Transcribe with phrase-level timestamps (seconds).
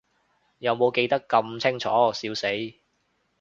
[0.57, 2.47] 有無記得咁清楚，笑死